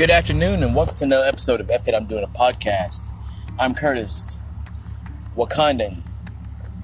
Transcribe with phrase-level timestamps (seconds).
[0.00, 3.10] Good afternoon, and welcome to another episode of F That I'm Doing a Podcast.
[3.58, 4.38] I'm Curtis,
[5.36, 5.98] Wakandan,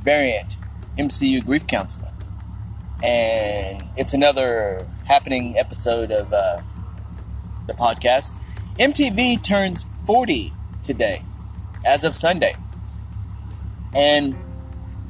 [0.03, 0.57] variant
[0.99, 2.13] MCU grief counselor,
[3.03, 6.61] and it's another happening episode of uh,
[7.67, 8.39] the podcast.
[8.79, 10.51] MTV turns 40
[10.83, 11.23] today,
[11.87, 12.53] as of Sunday,
[13.95, 14.37] and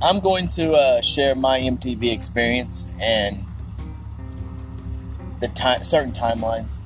[0.00, 3.38] I'm going to uh, share my MTV experience and
[5.40, 6.82] the time, certain timelines.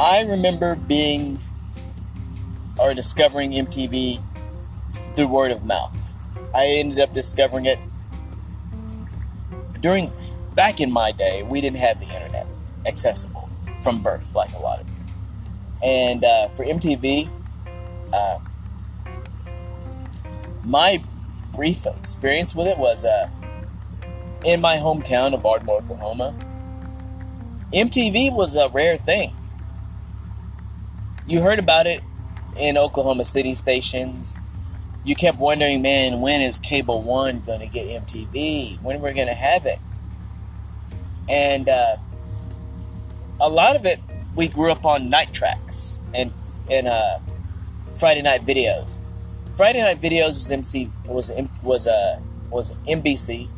[0.00, 1.38] I remember being
[2.78, 4.20] or discovering MTV
[5.16, 6.08] through word of mouth.
[6.54, 7.78] I ended up discovering it
[9.80, 10.10] during
[10.54, 11.42] back in my day.
[11.42, 12.46] We didn't have the internet
[12.86, 13.48] accessible
[13.82, 14.94] from birth, like a lot of you.
[15.82, 17.28] And uh, for MTV,
[18.12, 18.38] uh,
[20.64, 21.02] my
[21.54, 23.28] brief experience with it was uh,
[24.44, 26.34] in my hometown of Ardmore, Oklahoma.
[27.74, 29.32] MTV was a rare thing.
[31.28, 32.00] You heard about it
[32.58, 34.38] in Oklahoma City stations.
[35.04, 38.82] You kept wondering, man, when is Cable One going to get MTV?
[38.82, 39.78] When we're going to have it?
[41.28, 41.96] And uh,
[43.42, 43.98] a lot of it,
[44.36, 46.32] we grew up on night tracks and
[46.70, 47.18] and uh,
[47.98, 48.98] Friday night videos.
[49.54, 51.30] Friday night videos was MC was
[51.62, 52.20] was uh,
[52.50, 53.48] was NBC,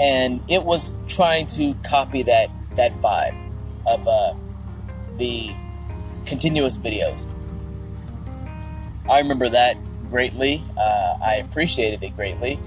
[0.00, 3.36] and it was trying to copy that that vibe
[3.88, 4.34] of uh,
[5.16, 5.52] the
[6.28, 7.32] continuous videos.
[9.10, 9.76] I remember that
[10.10, 10.62] greatly.
[10.78, 12.58] Uh, I appreciated it greatly.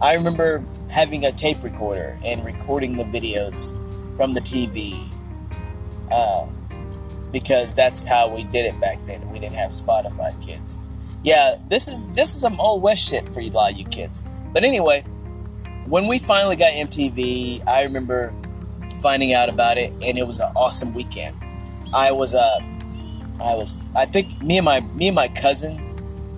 [0.00, 3.76] I remember having a tape recorder and recording the videos
[4.16, 5.06] from the TV
[6.10, 6.46] uh,
[7.32, 9.30] because that's how we did it back then.
[9.30, 10.86] We didn't have Spotify, kids.
[11.22, 14.32] Yeah, this is this is some old west shit for you, lot of you kids.
[14.54, 15.02] But anyway,
[15.86, 18.32] when we finally got MTV, I remember
[19.02, 21.36] finding out about it, and it was an awesome weekend.
[21.94, 22.60] I was uh,
[23.42, 25.80] I was I think me and my me and my cousin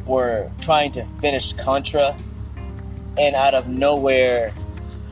[0.06, 2.14] were trying to finish Contra,
[3.18, 4.52] and out of nowhere,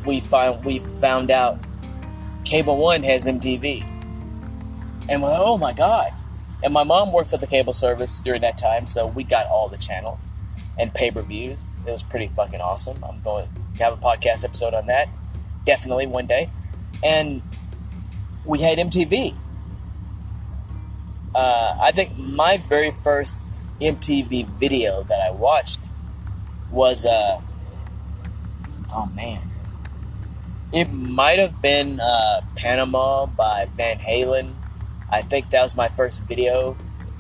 [0.07, 1.59] we found we found out
[2.45, 3.83] Cable One has MTV,
[5.09, 6.13] and we're like, oh my god!
[6.63, 9.69] And my mom worked for the cable service during that time, so we got all
[9.69, 10.31] the channels
[10.79, 11.71] and pay per views.
[11.87, 13.03] It was pretty fucking awesome.
[13.05, 15.09] I'm going to have a podcast episode on that,
[15.65, 16.51] definitely one day.
[17.05, 17.43] And
[18.45, 19.35] we had MTV.
[21.35, 25.89] Uh, I think my very first MTV video that I watched
[26.71, 27.41] was uh
[28.93, 29.41] oh man.
[30.73, 34.53] It might have been uh, Panama by Van Halen.
[35.11, 36.77] I think that was my first video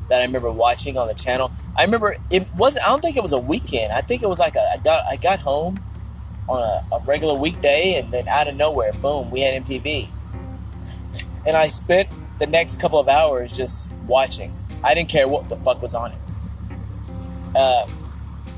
[0.08, 1.50] that I remember watching on the channel.
[1.76, 3.92] I remember it was I don't think it was a weekend.
[3.92, 5.80] I think it was like a, I got I got home
[6.48, 10.08] on a, a regular weekday and then out of nowhere, boom, we had MTV.
[11.46, 14.52] And I spent the next couple of hours just watching.
[14.84, 16.18] I didn't care what the fuck was on it.
[17.56, 17.86] Uh,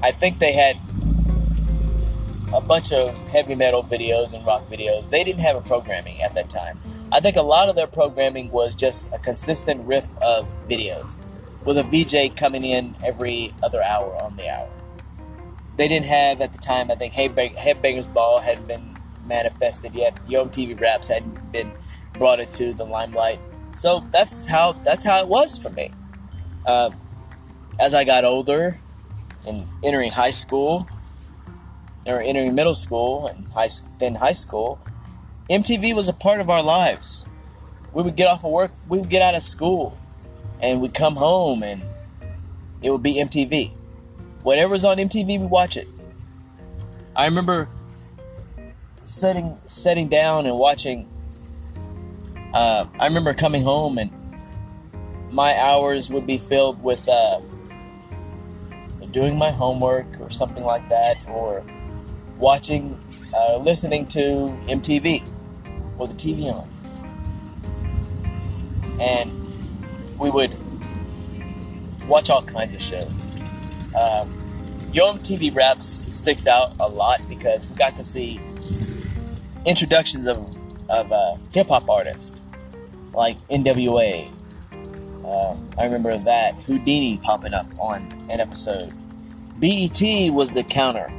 [0.03, 0.75] I think they had
[2.55, 5.09] a bunch of heavy metal videos and rock videos.
[5.09, 6.79] They didn't have a programming at that time.
[7.13, 11.23] I think a lot of their programming was just a consistent riff of videos
[11.65, 14.69] with a VJ coming in every other hour on the hour.
[15.77, 18.97] They didn't have at the time, I think, Headbangers Ball hadn't been
[19.27, 20.19] manifested yet.
[20.29, 21.71] Yo MTV Raps hadn't been
[22.19, 23.39] brought into the limelight.
[23.75, 25.91] So that's how that's how it was for me.
[26.67, 26.91] Uh,
[27.81, 28.79] as I got older
[29.47, 30.87] and entering high school,
[32.07, 33.69] or entering middle school and high,
[33.99, 34.79] then high school,
[35.51, 37.27] MTV was a part of our lives.
[37.93, 39.97] We would get off of work, we would get out of school,
[40.63, 41.83] and we'd come home, and
[42.83, 43.75] it would be MTV.
[44.43, 45.87] Whatever's on MTV, we watch it.
[47.15, 47.69] I remember
[49.05, 51.09] sitting sitting down and watching.
[52.55, 54.11] Uh, I remember coming home and
[55.31, 57.41] my hours would be filled with uh,
[59.13, 61.63] doing my homework or something like that, or
[62.39, 62.99] watching,
[63.37, 64.19] uh, listening to
[64.69, 65.23] MTV
[65.99, 66.69] with the TV on.
[69.01, 69.31] And
[70.19, 70.53] we would
[72.07, 73.35] watch all kinds of shows.
[73.95, 74.39] Um,
[74.93, 78.39] Yo MTV Raps sticks out a lot because we got to see
[79.65, 80.39] introductions of,
[80.91, 82.42] of uh, hip hop artists
[83.15, 84.29] like NWA.
[85.25, 88.93] Um, I remember that Whodini popping up on an episode.
[89.61, 90.01] BET
[90.33, 91.11] was the counter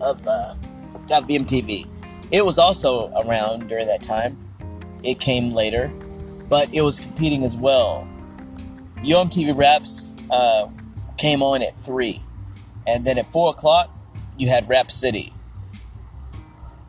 [0.00, 0.54] of uh,
[1.08, 1.84] of.
[2.30, 4.36] It was also around during that time.
[5.02, 5.90] It came later,
[6.48, 8.06] but it was competing as well.
[9.02, 10.68] Yo MTV Raps uh,
[11.16, 12.20] came on at three,
[12.86, 13.90] and then at four o'clock
[14.36, 15.32] you had Rap City,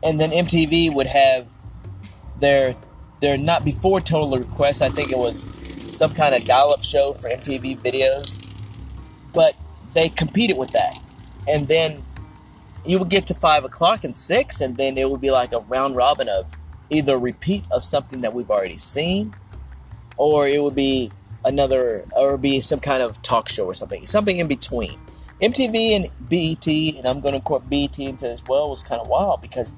[0.04, 1.48] and then MTV would have
[2.38, 2.74] their
[3.20, 4.82] their not before Total Request.
[4.82, 5.56] I think it was
[5.96, 8.52] some kind of dial-up show for MTV videos,
[9.34, 9.54] but
[9.94, 10.98] they competed with that,
[11.48, 12.02] and then
[12.84, 15.60] you would get to five o'clock and six, and then it would be like a
[15.60, 16.46] round robin of
[16.90, 19.34] either repeat of something that we've already seen,
[20.16, 21.10] or it would be
[21.44, 24.98] another, or be some kind of talk show or something, something in between.
[25.42, 29.08] MTV and BET, and I'm going to court BET into as well, was kind of
[29.08, 29.74] wild because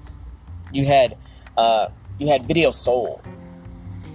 [0.73, 1.17] you had
[1.57, 3.21] uh, you had Video Soul.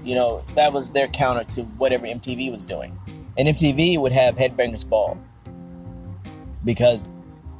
[0.07, 2.98] You know that was their counter to whatever MTV was doing,
[3.38, 5.21] and MTV would have Headbangers Ball
[6.63, 7.09] because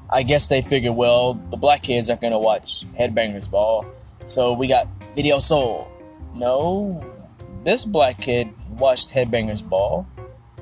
[0.10, 3.86] I guess they figured, well, the black kids aren't going to watch Headbangers Ball,
[4.26, 5.92] so we got Video Soul.
[6.36, 7.06] No,
[7.66, 8.48] this black kid
[8.78, 10.08] watched Headbangers Ball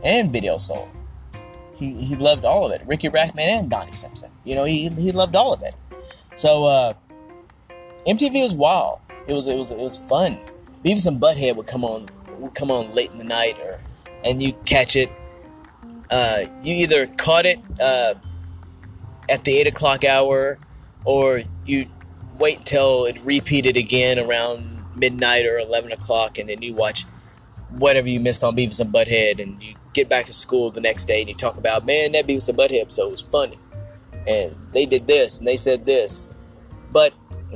[0.03, 0.89] and Video Soul.
[1.75, 2.81] He, he loved all of it.
[2.87, 4.31] Ricky Rachtman and Donnie Simpson.
[4.43, 5.77] You know, he, he loved all of it.
[6.33, 6.93] So uh,
[8.07, 9.01] MTV was wild.
[9.27, 10.39] It was it was it was fun.
[10.85, 13.79] Beavis and Butthead would come on would come on late in the night, or
[14.23, 15.09] and you catch it.
[16.11, 18.13] Uh, you either caught it uh,
[19.29, 20.59] at the eight o'clock hour,
[21.03, 21.87] or you
[22.37, 24.63] wait until it repeated again around
[24.95, 27.03] midnight or eleven o'clock, and then you watch
[27.71, 31.05] whatever you missed on Beavis and Butthead, and you get back to school the next
[31.05, 33.57] day and you talk about, man, that Beavis and Butthead episode was funny,
[34.27, 36.37] and they did this and they said this,
[36.91, 37.11] but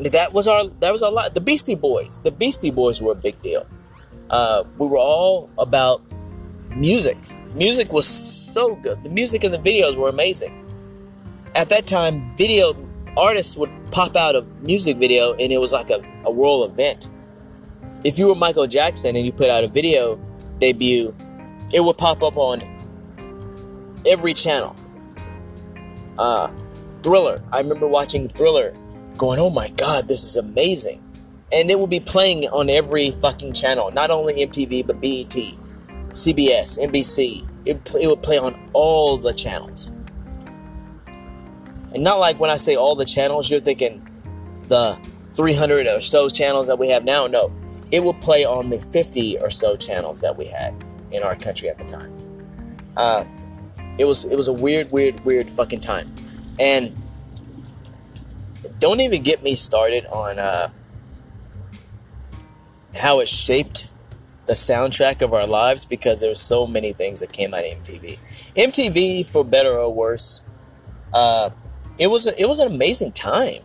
[0.06, 1.34] that was our that was a lot.
[1.34, 3.66] The Beastie Boys, the Beastie Boys were a big deal.
[4.30, 6.02] Uh, we were all about
[6.76, 7.18] music.
[7.56, 9.02] Music was so good.
[9.02, 10.54] The music and the videos were amazing.
[11.56, 12.76] At that time, video
[13.18, 17.08] artists would pop out a music video and it was like a, a world event.
[18.04, 20.20] If you were Michael Jackson and you put out a video
[20.60, 21.14] debut,
[21.74, 22.62] it would pop up on
[24.06, 24.76] every channel.
[26.18, 26.52] Uh,
[27.02, 27.42] Thriller.
[27.52, 28.76] I remember watching Thriller
[29.20, 31.04] going, oh my god, this is amazing.
[31.52, 35.36] And it would be playing on every fucking channel, not only MTV, but BET,
[36.10, 37.46] CBS, NBC.
[37.66, 39.92] It, it would play on all the channels.
[41.94, 44.06] And not like when I say all the channels, you're thinking
[44.68, 45.00] the
[45.34, 47.28] 300 or so channels that we have now.
[47.28, 47.52] No,
[47.92, 50.74] it would play on the 50 or so channels that we had
[51.12, 52.14] in our country at the time.
[52.96, 53.24] Uh,
[53.98, 56.10] it was it was a weird, weird, weird fucking time,
[56.60, 56.96] and
[58.80, 60.70] don't even get me started on uh,
[62.96, 63.88] how it shaped
[64.46, 67.72] the soundtrack of our lives because there were so many things that came out of
[67.84, 68.18] MTV.
[68.56, 70.50] MTV, for better or worse,
[71.14, 71.50] uh,
[72.00, 73.62] it was a, it was an amazing time.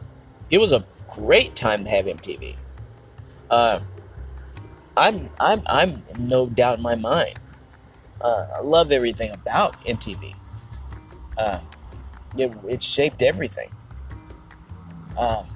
[0.50, 2.56] It was a great time to have MTV.
[3.50, 3.81] Uh,
[4.97, 7.38] I'm I'm I'm no doubt in my mind.
[8.20, 10.35] Uh, I love everything about MTV.
[11.37, 11.61] Uh,
[12.37, 13.70] it, it shaped everything.
[15.19, 15.46] Um,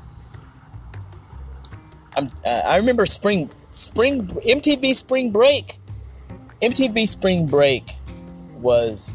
[2.16, 5.74] I'm, uh, I remember spring spring MTV Spring Break.
[6.62, 7.84] MTV Spring Break
[8.60, 9.14] was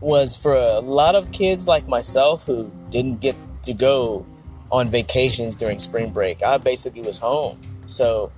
[0.00, 4.24] was for a lot of kids like myself who didn't get to go
[4.72, 6.42] on vacations during spring break.
[6.42, 7.60] I basically was home.
[7.86, 8.32] So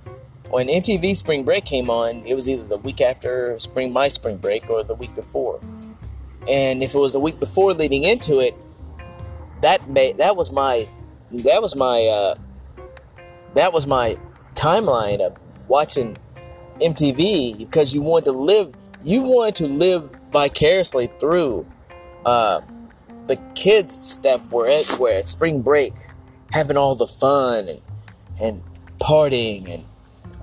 [0.49, 4.37] when MTV Spring Break came on, it was either the week after spring my spring
[4.37, 5.59] break or the week before.
[6.49, 8.53] And if it was the week before leading into it,
[9.63, 10.85] that made that was my
[11.31, 12.35] that was my uh,
[13.55, 14.17] that was my
[14.55, 15.39] timeline of
[15.69, 16.17] watching
[16.79, 21.65] MTV because you wanted to live you wanted to live vicariously through
[22.25, 22.59] uh,
[23.27, 25.93] the kids that were at were at spring break
[26.51, 27.81] having all the fun and
[28.41, 28.63] and
[28.99, 29.83] partying and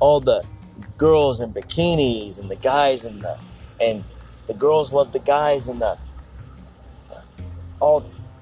[0.00, 0.42] all the
[0.96, 3.38] girls in bikinis and the guys in the
[3.82, 4.02] and
[4.46, 5.98] the girls love the guys and the
[7.80, 8.00] all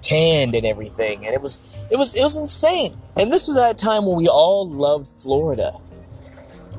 [0.09, 2.93] tanned and everything, and it was it was it was insane.
[3.17, 5.73] And this was at a time when we all loved Florida.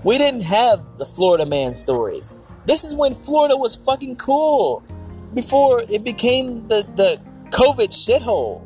[0.04, 2.36] We didn't have the Florida man stories.
[2.66, 4.84] This is when Florida was fucking cool.
[5.34, 7.18] Before it became the, the
[7.52, 8.66] COVID shithole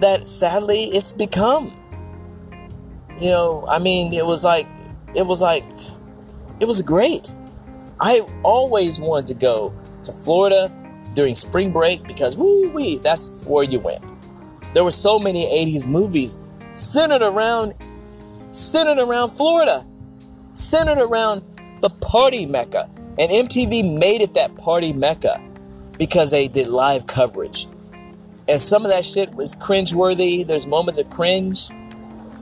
[0.00, 1.72] that sadly it's become.
[3.20, 4.66] You know, I mean, it was like,
[5.14, 5.64] it was like,
[6.60, 7.32] it was great.
[7.98, 9.72] I always wanted to go
[10.04, 10.70] to Florida
[11.16, 14.04] during spring break because woo wee, that's where you went.
[14.74, 16.38] There were so many 80s movies
[16.74, 17.74] centered around
[18.52, 19.84] centered around Florida,
[20.52, 21.42] centered around
[21.82, 22.88] the party mecca.
[23.18, 25.42] And MTV made it that party mecca
[25.98, 27.66] because they did live coverage.
[28.48, 30.46] And some of that shit was cringeworthy.
[30.46, 31.68] There's moments of cringe.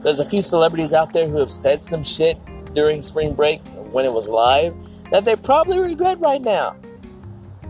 [0.03, 2.37] There's a few celebrities out there who have said some shit
[2.75, 3.61] during spring break
[3.93, 4.75] when it was live
[5.11, 6.77] that they probably regret right now.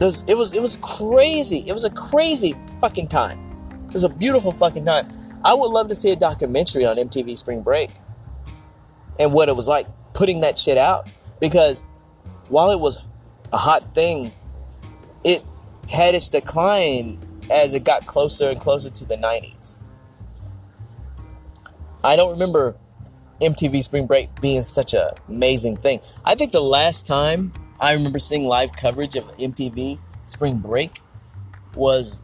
[0.00, 1.64] It was it was crazy.
[1.66, 3.38] It was a crazy fucking time.
[3.86, 5.06] It was a beautiful fucking time.
[5.44, 7.90] I would love to see a documentary on MTV Spring Break
[9.20, 11.08] and what it was like putting that shit out
[11.40, 11.84] because
[12.48, 13.04] while it was
[13.52, 14.32] a hot thing,
[15.24, 15.42] it
[15.90, 17.18] had its decline
[17.50, 19.76] as it got closer and closer to the 90s.
[22.02, 22.76] I don't remember
[23.40, 26.00] MTV Spring Break being such an amazing thing.
[26.24, 31.00] I think the last time I remember seeing live coverage of MTV Spring Break
[31.74, 32.22] was,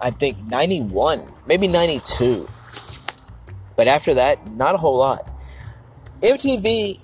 [0.00, 2.46] I think, 91, maybe 92.
[3.76, 5.28] But after that, not a whole lot.
[6.20, 7.00] MTV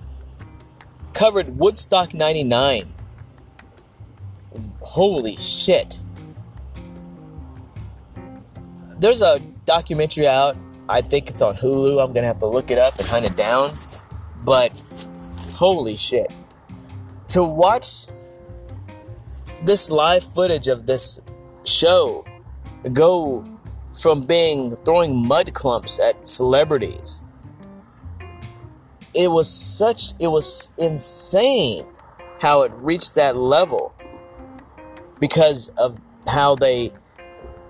[1.15, 2.85] covered Woodstock 99.
[4.81, 5.99] Holy shit.
[8.99, 10.57] There's a documentary out.
[10.89, 12.03] I think it's on Hulu.
[12.03, 13.71] I'm going to have to look it up and hunt it down.
[14.45, 14.71] But
[15.55, 16.33] holy shit.
[17.29, 18.09] To watch
[19.65, 21.21] this live footage of this
[21.65, 22.25] show
[22.93, 23.45] go
[24.01, 27.23] from being throwing mud clumps at celebrities
[29.15, 31.85] it was such it was insane
[32.41, 33.93] how it reached that level
[35.19, 36.91] because of how they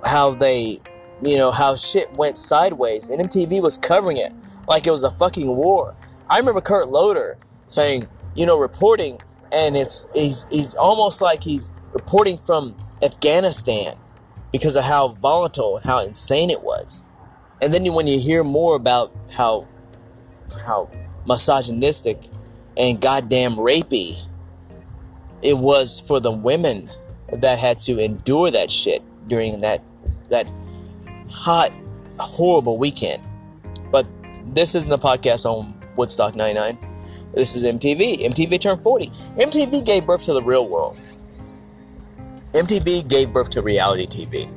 [0.05, 0.79] how they
[1.23, 4.33] you know how shit went sideways and MTV was covering it
[4.69, 5.95] like it was a fucking war.
[6.29, 7.39] I remember Kurt Loder
[7.69, 9.19] saying, you know, reporting
[9.53, 13.95] and it's he's he's almost like he's reporting from Afghanistan
[14.53, 17.05] because of how volatile and how insane it was.
[17.63, 19.67] And then when you hear more about how
[20.67, 20.91] how
[21.27, 22.19] misogynistic
[22.77, 24.23] and goddamn rapey
[25.43, 26.85] it was for the women
[27.33, 29.81] that had to endure that shit during that
[30.29, 30.47] that
[31.31, 31.71] hot
[32.19, 33.23] horrible weekend.
[33.93, 34.07] But
[34.55, 36.79] this isn't the podcast on Woodstock 99.
[37.35, 38.25] This is MTV.
[38.25, 39.07] MTV turned 40.
[39.07, 40.99] MTV gave birth to the real world.
[42.53, 44.49] MTV gave birth to reality TV.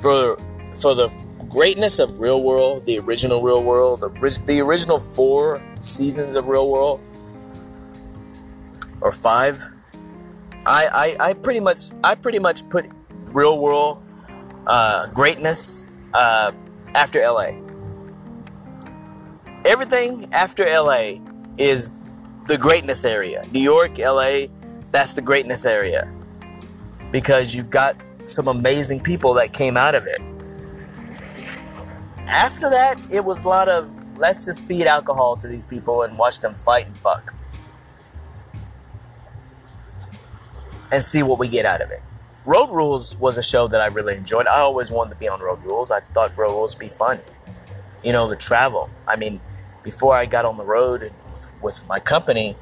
[0.00, 0.36] For
[0.76, 1.10] for the
[1.48, 6.70] greatness of Real World, the original Real World, the, the original four seasons of Real
[6.70, 7.00] World,
[9.02, 9.62] or five,
[10.64, 12.86] I, I, I pretty much I pretty much put
[13.32, 14.02] Real World
[14.66, 15.84] uh, greatness
[16.14, 16.52] uh,
[16.94, 17.61] after LA.
[19.64, 21.14] Everything after LA
[21.58, 21.90] is
[22.48, 23.44] the greatness area.
[23.52, 24.46] New York, LA,
[24.90, 26.12] that's the greatness area
[27.10, 30.20] because you've got some amazing people that came out of it
[32.32, 36.16] after that, it was a lot of let's just feed alcohol to these people and
[36.16, 37.34] watch them fight and fuck.
[40.90, 42.02] And see what we get out of it.
[42.44, 44.46] Road Rules was a show that I really enjoyed.
[44.46, 45.90] I always wanted to be on Road Rules.
[45.90, 47.20] I thought Road Rules would be fun.
[48.02, 48.90] You know, the travel.
[49.06, 49.40] I mean,
[49.82, 51.14] before I got on the road and
[51.60, 52.56] with my company,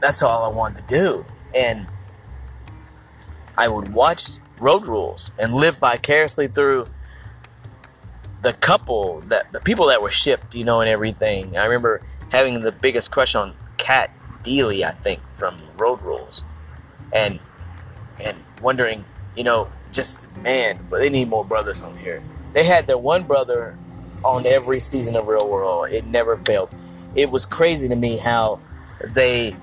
[0.00, 1.24] that's all I wanted to do.
[1.54, 1.86] And
[3.56, 6.86] I would watch Road Rules and live vicariously through
[8.42, 11.56] the couple that the people that were shipped, you know, and everything.
[11.56, 14.10] I remember having the biggest crush on Cat
[14.42, 16.44] Deely, I think, from Road Rules,
[17.12, 17.40] and
[18.20, 19.04] and wondering,
[19.36, 22.22] you know, just man, but they need more brothers on here.
[22.52, 23.76] They had their one brother
[24.24, 25.90] on every season of Real World.
[25.90, 26.74] It never failed.
[27.14, 28.60] It was crazy to me how
[29.14, 29.54] they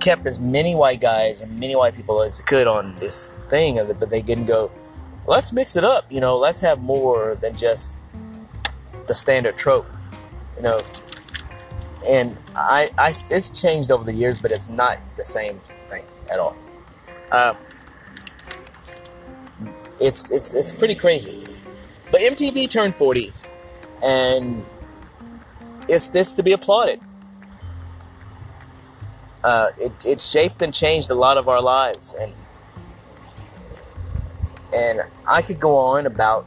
[0.00, 4.10] kept as many white guys and many white people as could on this thing, but
[4.10, 4.70] they didn't go.
[5.26, 6.38] Let's mix it up, you know.
[6.38, 7.98] Let's have more than just
[9.06, 9.86] the standard trope,
[10.56, 10.80] you know.
[12.08, 16.38] And I, I, it's changed over the years, but it's not the same thing at
[16.38, 16.56] all.
[17.30, 17.54] Uh,
[20.00, 21.46] it's it's it's pretty crazy.
[22.10, 23.32] But MTV turned 40,
[24.02, 24.64] and
[25.88, 27.00] it's this to be applauded.
[29.44, 32.32] Uh, it it shaped and changed a lot of our lives, and
[34.74, 35.00] and
[35.30, 36.46] I could go on about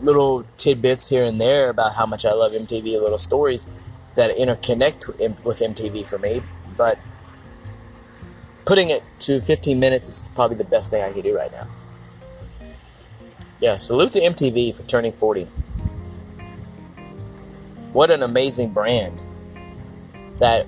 [0.00, 3.80] little tidbits here and there about how much I love MTV, little stories
[4.14, 5.08] that interconnect
[5.44, 6.40] with MTV for me.
[6.76, 7.00] But
[8.66, 11.66] putting it to 15 minutes is probably the best thing I can do right now.
[13.60, 15.46] Yeah, salute to MTV for turning 40.
[17.92, 19.20] What an amazing brand
[20.38, 20.66] that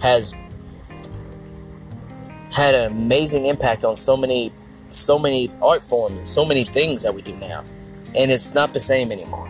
[0.00, 0.34] has
[2.52, 4.52] had an amazing impact on so many
[4.90, 7.64] so many art forms, so many things that we do now.
[8.16, 9.46] And it's not the same anymore.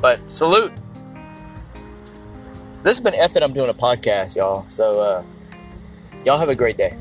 [0.00, 0.72] But salute.
[2.82, 4.66] This has been it, I'm doing a podcast, y'all.
[4.68, 5.24] So uh,
[6.24, 6.96] y'all have a great day.